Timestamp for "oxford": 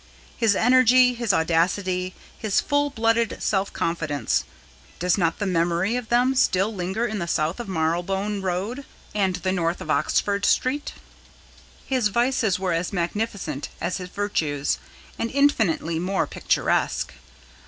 9.91-10.43